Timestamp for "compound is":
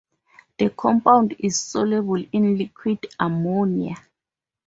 0.71-1.61